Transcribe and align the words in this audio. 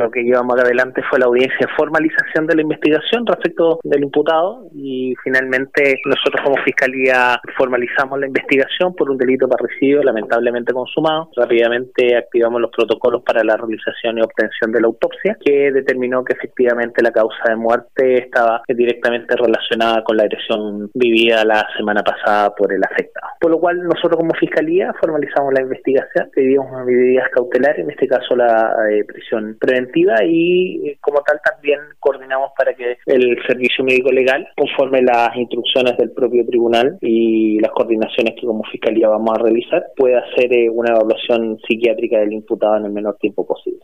lo 0.00 0.10
que 0.10 0.22
llevamos 0.22 0.58
adelante 0.58 1.02
fue 1.08 1.18
la 1.18 1.26
audiencia 1.26 1.58
de 1.60 1.72
formalización 1.76 2.46
de 2.46 2.56
la 2.56 2.62
investigación 2.62 3.26
respecto 3.26 3.78
del 3.84 4.02
imputado 4.02 4.66
y 4.74 5.14
finalmente 5.22 6.00
nosotros 6.06 6.42
como 6.42 6.56
Fiscalía 6.64 7.38
formalizamos 7.56 8.18
la 8.18 8.26
investigación 8.26 8.94
por 8.94 9.10
un 9.10 9.18
delito 9.18 9.46
parricidio 9.46 10.02
lamentablemente 10.02 10.72
consumado. 10.72 11.30
Rápidamente 11.36 12.16
activamos 12.16 12.60
los 12.60 12.70
protocolos 12.70 13.22
para 13.22 13.44
la 13.44 13.56
realización 13.56 14.18
y 14.18 14.22
obtención 14.22 14.72
de 14.72 14.80
la 14.80 14.86
autopsia 14.86 15.36
que 15.44 15.70
determinó 15.70 16.24
que 16.24 16.32
efectivamente 16.32 17.02
la 17.02 17.12
causa 17.12 17.42
de 17.48 17.56
muerte 17.56 18.24
estaba 18.24 18.62
directamente 18.68 19.36
relacionada 19.36 20.02
con 20.02 20.16
la 20.16 20.24
agresión 20.24 20.90
vivida 20.94 21.44
la 21.44 21.66
semana 21.76 22.02
pasada 22.02 22.54
por 22.54 22.72
el 22.72 22.82
afectado. 22.82 23.26
Por 23.38 23.50
lo 23.50 23.60
cual 23.60 23.82
nosotros 23.82 24.16
como 24.16 24.32
Fiscalía 24.34 24.94
formalizamos 24.98 25.52
la 25.52 25.62
investigación, 25.62 26.30
pedimos 26.34 26.86
medidas 26.86 27.28
cautelares, 27.30 27.84
en 27.84 27.90
este 27.90 28.08
caso 28.08 28.34
la 28.34 28.74
eh, 28.90 29.04
prisión 29.04 29.56
preventiva 29.60 29.89
y 29.96 30.88
eh, 30.88 30.98
como 31.00 31.20
tal 31.22 31.40
también 31.44 31.78
coordinamos 31.98 32.50
para 32.56 32.74
que 32.74 32.98
el 33.06 33.36
servicio 33.46 33.84
médico 33.84 34.10
legal, 34.10 34.46
conforme 34.56 35.02
las 35.02 35.34
instrucciones 35.36 35.96
del 35.96 36.12
propio 36.12 36.44
tribunal 36.46 36.98
y 37.00 37.60
las 37.60 37.70
coordinaciones 37.72 38.34
que 38.34 38.46
como 38.46 38.64
Fiscalía 38.64 39.08
vamos 39.08 39.30
a 39.36 39.42
realizar, 39.42 39.86
pueda 39.96 40.20
hacer 40.20 40.52
eh, 40.52 40.68
una 40.68 40.92
evaluación 40.92 41.58
psiquiátrica 41.66 42.18
del 42.18 42.32
imputado 42.32 42.76
en 42.76 42.86
el 42.86 42.92
menor 42.92 43.16
tiempo 43.18 43.46
posible. 43.46 43.78